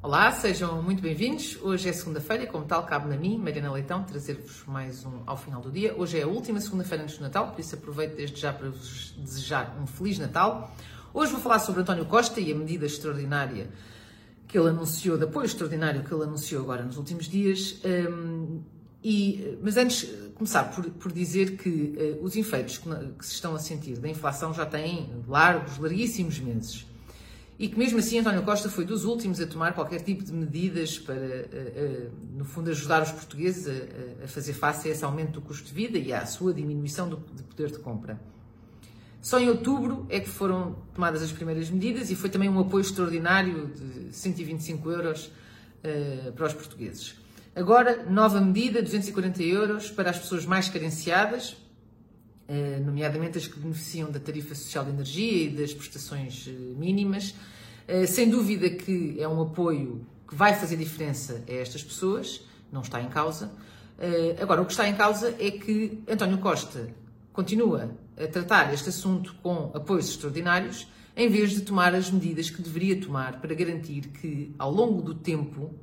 Olá, 0.00 0.30
sejam 0.30 0.80
muito 0.80 1.02
bem-vindos. 1.02 1.58
Hoje 1.60 1.88
é 1.88 1.92
segunda-feira, 1.92 2.46
como 2.46 2.64
tal, 2.64 2.86
cabe-me 2.86 3.16
a 3.16 3.18
mim, 3.18 3.36
Mariana 3.36 3.72
Leitão, 3.72 4.04
trazer-vos 4.04 4.64
mais 4.64 5.04
um 5.04 5.24
ao 5.26 5.36
final 5.36 5.60
do 5.60 5.72
dia. 5.72 5.92
Hoje 5.98 6.20
é 6.20 6.22
a 6.22 6.26
última 6.28 6.60
segunda-feira 6.60 7.02
antes 7.02 7.18
do 7.18 7.22
Natal, 7.22 7.50
por 7.50 7.58
isso 7.58 7.74
aproveito 7.74 8.14
desde 8.14 8.40
já 8.40 8.52
para 8.52 8.70
vos 8.70 9.12
desejar 9.18 9.76
um 9.82 9.88
Feliz 9.88 10.16
Natal. 10.16 10.72
Hoje 11.12 11.32
vou 11.32 11.40
falar 11.40 11.58
sobre 11.58 11.80
António 11.80 12.04
Costa 12.04 12.40
e 12.40 12.52
a 12.52 12.54
medida 12.54 12.86
extraordinária 12.86 13.70
que 14.46 14.56
ele 14.56 14.68
anunciou, 14.68 15.18
de 15.18 15.24
apoio 15.24 15.46
extraordinário 15.46 16.04
que 16.04 16.14
ele 16.14 16.22
anunciou 16.22 16.62
agora 16.62 16.84
nos 16.84 16.96
últimos 16.96 17.28
dias. 17.28 17.82
Um, 17.84 18.62
e, 19.02 19.58
mas 19.60 19.76
antes, 19.76 20.08
começar 20.36 20.70
por, 20.70 20.88
por 20.90 21.10
dizer 21.10 21.56
que 21.56 21.68
uh, 22.20 22.24
os 22.24 22.36
efeitos 22.36 22.78
que, 22.78 22.88
que 23.18 23.26
se 23.26 23.34
estão 23.34 23.52
a 23.52 23.58
sentir 23.58 23.98
da 23.98 24.08
inflação 24.08 24.54
já 24.54 24.64
têm 24.64 25.10
largos, 25.26 25.76
larguíssimos 25.76 26.38
meses 26.38 26.86
e 27.58 27.68
que 27.68 27.76
mesmo 27.76 27.98
assim 27.98 28.20
António 28.20 28.42
Costa 28.44 28.68
foi 28.68 28.84
dos 28.84 29.04
últimos 29.04 29.40
a 29.40 29.46
tomar 29.46 29.72
qualquer 29.72 30.00
tipo 30.00 30.22
de 30.22 30.32
medidas 30.32 30.98
para, 30.98 31.16
eh, 31.16 31.48
eh, 31.52 32.08
no 32.32 32.44
fundo, 32.44 32.70
ajudar 32.70 33.02
os 33.02 33.10
portugueses 33.10 33.66
a, 34.22 34.28
fazer 34.28 34.52
face 34.52 34.88
a 34.88 34.92
esse 34.92 35.04
aumento 35.04 35.32
do 35.32 35.40
custo 35.40 35.66
de 35.66 35.74
vida 35.74 35.98
e 35.98 36.12
à 36.12 36.24
sua 36.24 36.54
diminuição 36.54 37.08
do, 37.08 37.16
de 37.34 37.42
poder 37.42 37.72
de 37.72 37.78
compra. 37.78 38.20
Só 39.20 39.40
em 39.40 39.48
outubro 39.48 40.06
é 40.08 40.20
que 40.20 40.28
foram 40.28 40.76
tomadas 40.94 41.20
as 41.22 41.32
primeiras 41.32 41.68
medidas 41.68 42.10
e 42.10 42.14
foi 42.14 42.30
também 42.30 42.48
um 42.48 42.60
apoio 42.60 42.82
extraordinário 42.82 43.66
de 43.66 44.16
125 44.16 44.90
euros 44.90 45.26
uh, 45.26 46.32
para 46.32 46.46
os 46.46 46.54
portugueses. 46.54 47.16
Agora, 47.54 48.04
nova 48.08 48.40
medida, 48.40 48.80
240 48.80 49.42
euros 49.42 49.90
para 49.90 50.10
as 50.10 50.18
pessoas 50.18 50.46
mais 50.46 50.68
carenciadas, 50.68 51.56
nomeadamente 52.84 53.36
as 53.36 53.46
que 53.46 53.58
beneficiam 53.58 54.10
da 54.10 54.18
tarifa 54.18 54.54
social 54.54 54.84
de 54.84 54.90
energia 54.90 55.44
e 55.44 55.48
das 55.50 55.74
prestações 55.74 56.46
eh, 56.48 56.50
mínimas. 56.50 57.34
Eh, 57.86 58.06
sem 58.06 58.30
dúvida 58.30 58.70
que 58.70 59.20
é 59.20 59.28
um 59.28 59.42
apoio 59.42 60.06
que 60.26 60.34
vai 60.34 60.54
fazer 60.54 60.76
diferença 60.76 61.44
a 61.46 61.52
estas 61.52 61.82
pessoas, 61.82 62.42
não 62.72 62.80
está 62.80 63.00
em 63.00 63.08
causa. 63.08 63.50
Agora, 64.40 64.62
o 64.62 64.64
que 64.64 64.70
está 64.70 64.88
em 64.88 64.94
causa 64.94 65.34
é 65.40 65.50
que 65.50 66.04
António 66.06 66.38
Costa 66.38 66.88
continua 67.32 67.90
a 68.16 68.28
tratar 68.28 68.72
este 68.72 68.90
assunto 68.90 69.34
com 69.42 69.72
apoios 69.74 70.08
extraordinários, 70.08 70.86
em 71.16 71.28
vez 71.28 71.50
de 71.50 71.62
tomar 71.62 71.94
as 71.94 72.10
medidas 72.10 72.48
que 72.48 72.62
deveria 72.62 73.00
tomar 73.00 73.40
para 73.40 73.54
garantir 73.54 74.08
que, 74.08 74.54
ao 74.58 74.70
longo 74.70 75.02
do 75.02 75.14
tempo, 75.14 75.74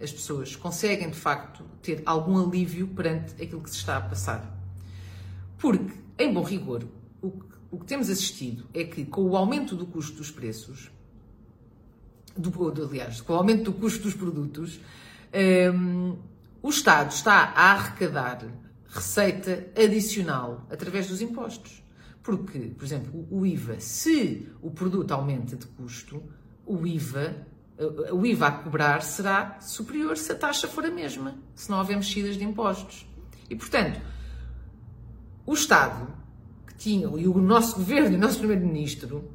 as 0.00 0.12
pessoas 0.12 0.56
conseguem 0.56 1.10
de 1.10 1.16
facto 1.16 1.64
ter 1.82 2.02
algum 2.04 2.44
alívio 2.44 2.88
perante 2.88 3.40
aquilo 3.42 3.60
que 3.60 3.70
se 3.70 3.76
está 3.76 3.96
a 3.96 4.00
passar. 4.00 4.53
Porque, 5.64 5.94
em 6.18 6.30
bom 6.30 6.42
rigor, 6.42 6.84
o 7.22 7.30
que, 7.30 7.46
o 7.70 7.78
que 7.78 7.86
temos 7.86 8.10
assistido 8.10 8.66
é 8.74 8.84
que, 8.84 9.02
com 9.06 9.22
o 9.22 9.34
aumento 9.34 9.74
do 9.74 9.86
custo 9.86 10.18
dos 10.18 10.30
preços, 10.30 10.90
do, 12.36 12.52
aliás, 12.86 13.22
com 13.22 13.32
o 13.32 13.36
aumento 13.36 13.64
do 13.64 13.72
custo 13.72 14.02
dos 14.02 14.12
produtos, 14.12 14.78
um, 15.74 16.18
o 16.62 16.68
Estado 16.68 17.12
está 17.12 17.54
a 17.56 17.72
arrecadar 17.72 18.46
receita 18.90 19.66
adicional 19.74 20.66
através 20.70 21.08
dos 21.08 21.22
impostos. 21.22 21.82
Porque, 22.22 22.58
por 22.58 22.84
exemplo, 22.84 23.26
o 23.30 23.46
IVA, 23.46 23.80
se 23.80 24.46
o 24.60 24.70
produto 24.70 25.12
aumenta 25.12 25.56
de 25.56 25.64
custo, 25.64 26.22
o 26.66 26.86
IVA, 26.86 27.36
o 28.12 28.26
IVA 28.26 28.48
a 28.48 28.52
cobrar 28.52 29.00
será 29.00 29.58
superior 29.62 30.18
se 30.18 30.30
a 30.30 30.34
taxa 30.34 30.68
for 30.68 30.84
a 30.84 30.90
mesma, 30.90 31.38
se 31.54 31.70
não 31.70 31.78
houver 31.78 31.96
mexidas 31.96 32.36
de 32.36 32.44
impostos. 32.44 33.06
E, 33.48 33.56
portanto, 33.56 34.12
o 35.46 35.54
Estado, 35.54 36.08
que 36.66 36.74
tinha, 36.74 37.06
e 37.06 37.28
o 37.28 37.38
nosso 37.38 37.76
governo 37.76 38.12
e 38.12 38.16
o 38.16 38.18
nosso 38.18 38.38
primeiro-ministro, 38.38 39.30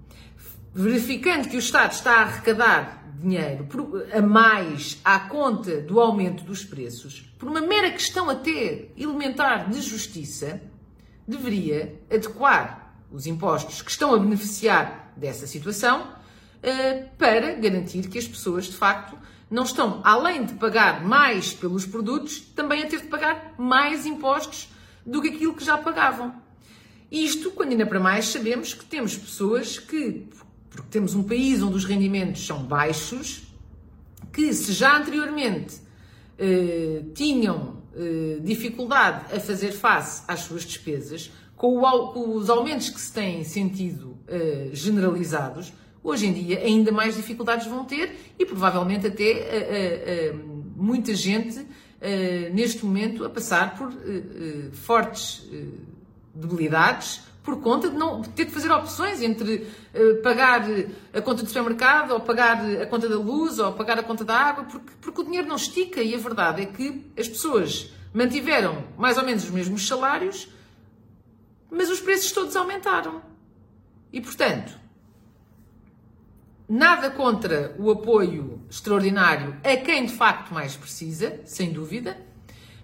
verificando 0.74 1.48
que 1.48 1.56
o 1.56 1.60
Estado 1.60 1.92
está 1.92 2.16
a 2.16 2.22
arrecadar 2.22 3.00
dinheiro 3.20 3.68
a 4.14 4.22
mais 4.22 5.00
à 5.04 5.20
conta 5.20 5.82
do 5.82 6.00
aumento 6.00 6.44
dos 6.44 6.64
preços, 6.64 7.22
por 7.38 7.50
uma 7.50 7.62
mera 7.62 7.92
questão 7.92 8.30
até 8.30 8.88
elementar 8.98 9.70
de 9.70 9.82
justiça, 9.82 10.62
deveria 11.28 12.00
adequar 12.10 12.96
os 13.12 13.28
impostos 13.28 13.82
que 13.82 13.92
estão 13.92 14.14
a 14.14 14.18
beneficiar 14.18 15.14
dessa 15.16 15.46
situação 15.48 16.08
eh, 16.64 17.06
para 17.18 17.54
garantir 17.56 18.08
que 18.08 18.18
as 18.18 18.28
pessoas, 18.28 18.66
de 18.66 18.76
facto, 18.76 19.18
não 19.50 19.64
estão, 19.64 20.02
além 20.04 20.46
de 20.46 20.54
pagar 20.54 21.04
mais 21.04 21.54
pelos 21.54 21.86
produtos, 21.86 22.40
também 22.40 22.84
a 22.84 22.88
ter 22.88 23.02
de 23.02 23.08
pagar 23.08 23.54
mais 23.58 24.06
impostos 24.06 24.70
do 25.06 25.22
que 25.22 25.30
aquilo 25.30 25.54
que 25.54 25.64
já 25.64 25.78
pagavam. 25.78 26.34
Isto, 27.12 27.52
quando 27.52 27.72
ainda 27.72 27.86
para 27.86 28.00
mais 28.00 28.26
sabemos 28.26 28.74
que 28.74 28.86
temos 28.86 29.18
pessoas 29.18 29.80
que, 29.80 30.28
porque 30.70 30.88
temos 30.90 31.16
um 31.16 31.24
país 31.24 31.62
onde 31.64 31.76
os 31.76 31.86
rendimentos 31.86 32.46
são 32.46 32.64
baixos, 32.64 33.44
que 34.32 34.54
se 34.54 34.74
já 34.74 34.98
anteriormente 34.98 35.78
eh, 36.38 37.04
tinham 37.16 37.82
eh, 37.96 38.40
dificuldade 38.42 39.36
a 39.36 39.40
fazer 39.40 39.72
face 39.72 40.24
às 40.28 40.42
suas 40.42 40.64
despesas, 40.64 41.32
com, 41.56 41.78
o, 41.78 42.08
com 42.14 42.36
os 42.36 42.50
aumentos 42.50 42.90
que 42.90 43.02
se 43.02 43.12
têm 43.12 43.44
sentido 43.44 44.18
eh, 44.28 44.70
generalizados, 44.72 45.74
hoje 46.04 46.28
em 46.28 46.34
dia 46.34 46.60
ainda 46.60 46.92
mais 46.92 47.16
dificuldades 47.16 47.68
vão 47.68 47.84
ter 47.84 48.34
e 48.38 48.46
provavelmente 48.46 49.08
até 49.08 49.24
eh, 49.24 49.64
eh, 50.32 50.36
muita 50.76 51.14
gente 51.14 51.66
neste 52.54 52.86
momento 52.86 53.26
a 53.26 53.30
passar 53.30 53.78
por 53.78 53.90
uh, 53.90 54.72
fortes 54.72 55.46
debilidades 56.34 57.22
por 57.44 57.60
conta 57.62 57.90
de 57.90 57.98
não 57.98 58.22
ter 58.22 58.46
de 58.46 58.52
fazer 58.52 58.72
opções 58.72 59.22
entre 59.22 59.66
pagar 60.22 60.62
a 61.14 61.22
conta 61.22 61.42
do 61.42 61.48
supermercado 61.48 62.12
ou 62.12 62.20
pagar 62.20 62.64
a 62.64 62.86
conta 62.86 63.10
da 63.10 63.18
luz 63.18 63.60
ou 63.60 63.74
pagar 63.74 63.98
a 63.98 64.04
conta 64.04 64.24
da 64.24 64.36
água, 64.36 64.66
porque, 64.66 64.92
porque 65.02 65.22
o 65.22 65.24
dinheiro 65.24 65.48
não 65.48 65.56
estica 65.56 66.02
e 66.02 66.14
a 66.14 66.18
verdade 66.18 66.62
é 66.62 66.66
que 66.66 67.12
as 67.18 67.28
pessoas 67.28 67.90
mantiveram 68.14 68.84
mais 68.98 69.18
ou 69.18 69.26
menos 69.26 69.44
os 69.44 69.52
mesmos 69.52 69.88
salários, 69.88 70.48
mas 71.72 71.90
os 71.90 72.00
preços 72.00 72.32
todos 72.32 72.56
aumentaram. 72.56 73.22
E 74.12 74.22
portanto, 74.22 74.78
Nada 76.70 77.10
contra 77.10 77.76
o 77.80 77.90
apoio 77.90 78.62
extraordinário 78.70 79.58
a 79.64 79.76
quem 79.76 80.06
de 80.06 80.14
facto 80.14 80.54
mais 80.54 80.76
precisa, 80.76 81.42
sem 81.44 81.74
dúvida, 81.74 82.16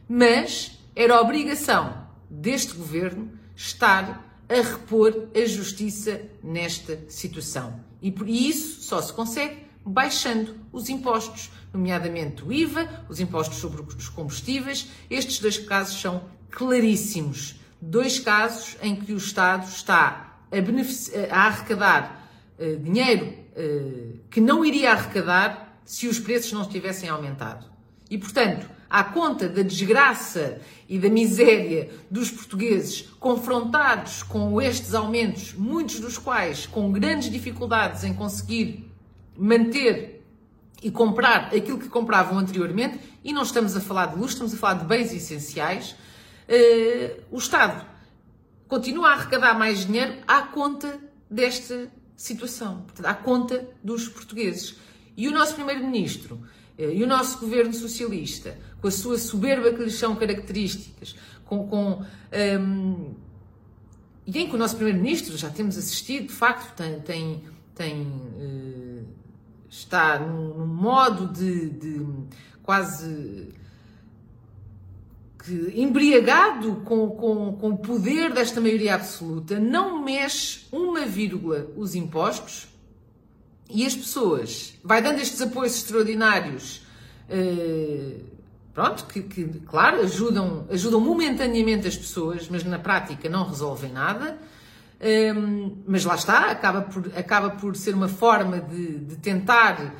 mas 0.09 0.79
era 0.95 1.21
obrigação 1.21 2.07
deste 2.27 2.73
governo 2.73 3.29
estar 3.55 4.43
a 4.49 4.55
repor 4.55 5.27
a 5.35 5.45
justiça 5.45 6.19
nesta 6.43 6.99
situação. 7.07 7.79
E 8.01 8.11
por 8.11 8.27
isso 8.27 8.81
só 8.81 8.99
se 8.99 9.13
consegue 9.13 9.67
baixando 9.85 10.55
os 10.71 10.89
impostos, 10.89 11.51
nomeadamente 11.71 12.43
o 12.43 12.51
IVA, 12.51 13.05
os 13.07 13.19
impostos 13.19 13.59
sobre 13.59 13.83
os 13.83 14.09
combustíveis. 14.09 14.89
Estes 15.11 15.37
dois 15.37 15.59
casos 15.59 16.01
são 16.01 16.23
claríssimos. 16.49 17.59
Dois 17.79 18.17
casos 18.17 18.77
em 18.81 18.95
que 18.95 19.13
o 19.13 19.17
Estado 19.17 19.67
está 19.67 20.39
a, 20.51 21.35
a 21.35 21.45
arrecadar 21.45 22.31
uh, 22.57 22.77
dinheiro 22.79 23.44
que 24.29 24.41
não 24.41 24.65
iria 24.65 24.91
arrecadar 24.91 25.79
se 25.85 26.07
os 26.07 26.19
preços 26.19 26.51
não 26.51 26.67
tivessem 26.67 27.09
aumentado. 27.09 27.65
E, 28.09 28.17
portanto, 28.17 28.69
à 28.89 29.03
conta 29.03 29.47
da 29.47 29.61
desgraça 29.61 30.59
e 30.87 30.99
da 30.99 31.09
miséria 31.09 31.89
dos 32.09 32.29
portugueses 32.29 33.01
confrontados 33.19 34.23
com 34.23 34.61
estes 34.61 34.93
aumentos, 34.93 35.53
muitos 35.53 35.99
dos 35.99 36.17
quais 36.17 36.65
com 36.65 36.91
grandes 36.91 37.29
dificuldades 37.29 38.03
em 38.03 38.13
conseguir 38.13 38.91
manter 39.37 40.23
e 40.83 40.91
comprar 40.91 41.53
aquilo 41.55 41.79
que 41.79 41.89
compravam 41.89 42.37
anteriormente, 42.37 42.99
e 43.23 43.33
não 43.33 43.41
estamos 43.41 43.75
a 43.75 43.81
falar 43.81 44.07
de 44.07 44.15
luxo, 44.17 44.33
estamos 44.33 44.53
a 44.53 44.57
falar 44.57 44.75
de 44.75 44.85
bens 44.85 45.11
essenciais, 45.11 45.95
eh, 46.47 47.21
o 47.31 47.37
Estado 47.37 47.85
continua 48.67 49.09
a 49.09 49.13
arrecadar 49.13 49.57
mais 49.57 49.85
dinheiro 49.85 50.17
à 50.27 50.43
conta 50.43 50.99
desta 51.29 51.89
situação, 52.15 52.81
portanto, 52.81 53.05
à 53.05 53.13
conta 53.13 53.67
dos 53.83 54.07
portugueses. 54.07 54.75
E 55.17 55.27
o 55.27 55.31
nosso 55.31 55.55
Primeiro-Ministro 55.55 56.39
eh, 56.77 56.93
e 56.95 57.03
o 57.03 57.07
nosso 57.07 57.39
governo 57.39 57.73
socialista, 57.73 58.57
com 58.81 58.87
a 58.87 58.91
sua 58.91 59.17
soberba 59.17 59.71
que 59.73 59.83
lhes 59.83 59.95
são 59.95 60.15
características, 60.15 61.15
com, 61.45 61.67
com 61.67 61.91
um, 61.91 62.05
ehm, 62.31 63.13
e 64.27 64.39
em 64.39 64.49
que 64.49 64.55
o 64.55 64.57
nosso 64.57 64.75
Primeiro-Ministro 64.75 65.37
já 65.37 65.49
temos 65.49 65.77
assistido, 65.77 66.27
de 66.27 66.33
facto, 66.33 66.75
tem, 66.75 66.99
tem, 67.01 67.43
tem 67.75 68.01
uh, 68.01 69.05
está 69.69 70.17
num, 70.19 70.57
num 70.57 70.65
modo 70.65 71.27
de, 71.27 71.69
de 71.69 72.05
quase 72.63 73.53
que, 75.45 75.73
embriagado 75.75 76.77
com, 76.85 77.09
com, 77.11 77.53
com 77.53 77.69
o 77.69 77.77
poder 77.77 78.33
desta 78.33 78.59
maioria 78.59 78.95
absoluta, 78.95 79.59
não 79.59 80.03
mexe 80.03 80.65
uma 80.71 81.05
vírgula 81.05 81.67
os 81.77 81.93
impostos 81.93 82.67
e 83.69 83.85
as 83.85 83.95
pessoas, 83.95 84.73
vai 84.83 85.01
dando 85.01 85.19
estes 85.19 85.41
apoios 85.41 85.75
extraordinários, 85.75 86.83
eh, 87.29 88.17
pronto, 88.73 89.05
que, 89.05 89.21
que, 89.21 89.45
claro, 89.65 90.01
ajudam, 90.01 90.67
ajudam 90.69 90.99
momentaneamente 90.99 91.87
as 91.87 91.97
pessoas, 91.97 92.47
mas 92.49 92.63
na 92.63 92.77
prática 92.77 93.27
não 93.29 93.47
resolvem 93.47 93.91
nada. 93.91 94.37
Um, 95.35 95.83
mas 95.85 96.05
lá 96.05 96.15
está, 96.15 96.51
acaba 96.51 96.81
por, 96.81 97.11
acaba 97.17 97.49
por 97.49 97.75
ser 97.75 97.93
uma 97.93 98.07
forma 98.07 98.61
de, 98.61 98.99
de 98.99 99.15
tentar 99.17 99.93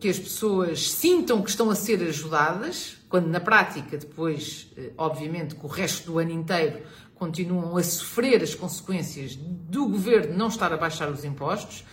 que 0.00 0.08
as 0.08 0.18
pessoas 0.18 0.90
sintam 0.90 1.42
que 1.42 1.50
estão 1.50 1.70
a 1.70 1.74
ser 1.74 2.02
ajudadas, 2.02 2.96
quando 3.08 3.26
na 3.28 3.38
prática, 3.38 3.98
depois, 3.98 4.68
obviamente, 4.96 5.54
que 5.54 5.64
o 5.64 5.68
resto 5.68 6.06
do 6.06 6.18
ano 6.18 6.30
inteiro 6.30 6.82
continuam 7.14 7.76
a 7.76 7.82
sofrer 7.82 8.42
as 8.42 8.54
consequências 8.54 9.36
do 9.36 9.88
governo 9.88 10.36
não 10.36 10.48
estar 10.48 10.72
a 10.72 10.76
baixar 10.76 11.10
os 11.10 11.24
impostos. 11.24 11.84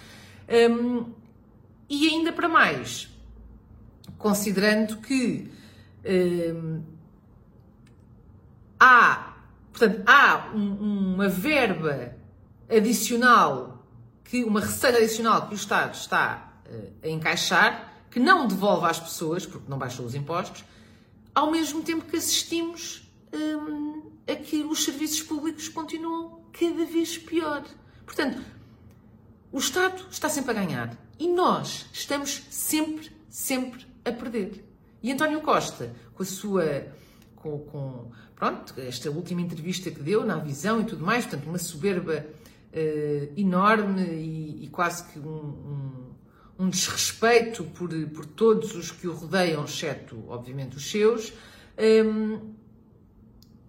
E 1.90 2.08
ainda 2.08 2.32
para 2.32 2.48
mais, 2.48 3.10
considerando 4.18 4.98
que 4.98 5.52
há, 8.80 9.36
portanto, 9.72 10.02
há 10.06 10.52
um, 10.56 11.14
uma 11.14 11.28
verba 11.28 12.16
adicional, 12.70 13.86
que 14.24 14.44
uma 14.46 14.62
receita 14.62 14.98
adicional 14.98 15.48
que 15.48 15.54
o 15.54 15.56
Estado 15.56 15.94
está 15.94 16.51
a 17.04 17.08
encaixar, 17.08 17.94
que 18.10 18.20
não 18.20 18.48
devolve 18.48 18.86
às 18.86 19.00
pessoas, 19.00 19.46
porque 19.46 19.70
não 19.70 19.78
baixou 19.78 20.06
os 20.06 20.16
impostos, 20.16 20.64
ao 21.34 21.50
mesmo 21.50 21.82
tempo 21.82 22.06
que 22.06 22.18
assistimos 22.18 23.10
um, 23.34 24.12
a 24.28 24.36
que 24.36 24.64
os 24.64 24.84
serviços 24.84 25.22
públicos 25.22 25.70
continuam 25.70 26.42
cada 26.52 26.86
vez 26.86 27.18
pior. 27.18 27.64
Portanto, 28.06 28.42
o 29.52 29.58
Estado 29.58 30.06
está 30.12 30.30
sempre 30.30 30.52
a 30.52 30.54
ganhar 30.54 30.98
e 31.20 31.28
nós 31.28 31.86
estamos 31.94 32.44
sempre, 32.50 33.12
sempre 33.30 33.86
a 34.04 34.12
perder. 34.12 34.66
E 35.04 35.12
António 35.12 35.42
Costa, 35.42 35.94
com 36.14 36.24
a 36.24 36.26
sua. 36.26 36.88
Com, 37.36 37.58
com, 37.60 38.12
pronto, 38.36 38.74
esta 38.80 39.10
última 39.10 39.42
entrevista 39.42 39.90
que 39.90 40.00
deu 40.00 40.24
na 40.24 40.38
visão 40.38 40.80
e 40.80 40.86
tudo 40.86 41.04
mais, 41.04 41.26
portanto, 41.26 41.48
uma 41.48 41.58
soberba 41.58 42.24
uh, 42.72 43.34
enorme 43.36 44.04
e, 44.04 44.66
e, 44.66 44.68
quase 44.68 45.04
que 45.06 45.18
um, 45.18 45.26
um, 45.28 46.10
um, 46.62 46.70
desrespeito 46.70 47.64
por, 47.64 47.90
por 48.10 48.26
todos 48.26 48.76
os 48.76 48.92
que 48.92 49.08
o 49.08 49.14
rodeiam, 49.14 49.66
exceto, 49.66 50.24
obviamente, 50.28 50.78
os 50.78 50.90
seus, 50.90 51.34
um, 52.06 52.54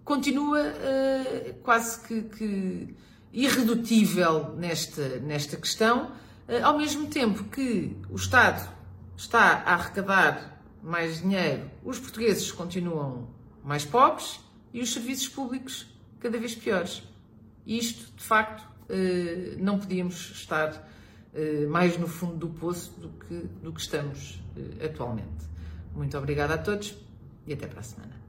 continua 0.03 0.59
uh, 0.61 1.53
quase 1.63 1.99
que, 2.01 2.21
que, 2.23 2.95
irredutível 3.31 4.55
nesta, 4.55 5.19
nesta 5.19 5.57
questão, 5.57 6.11
uh, 6.47 6.63
ao 6.63 6.77
mesmo 6.77 7.07
tempo 7.07 7.45
que 7.45 7.97
o 8.09 8.15
Estado 8.15 8.69
está 9.17 9.63
a 9.65 9.73
arrecadar 9.73 10.61
mais 10.83 11.21
dinheiro, 11.21 11.69
os 11.83 11.97
portugueses 11.97 12.51
continuam 12.51 13.29
mais 13.63 13.85
pobres 13.85 14.39
e 14.73 14.81
os 14.81 14.93
serviços 14.93 15.29
públicos 15.29 15.87
cada 16.19 16.37
vez 16.37 16.53
piores. 16.53 17.03
Isto, 17.65 18.11
de 18.15 18.23
facto, 18.23 18.67
eh, 18.89 19.55
não 19.57 19.79
podíamos 19.79 20.31
estar 20.31 20.89
mais 21.67 21.97
no 21.97 22.07
fundo 22.07 22.35
do 22.37 22.49
poço 22.49 22.93
do 22.99 23.09
que, 23.09 23.35
do 23.63 23.73
que 23.73 23.81
estamos 23.81 24.41
eh, 24.55 24.85
atualmente. 24.85 25.45
Muito 25.95 26.17
obrigada 26.17 26.53
a 26.55 26.57
todos 26.57 26.95
e 27.47 27.53
até 27.53 27.67
para 27.67 27.79
a 27.79 27.83
semana. 27.83 28.22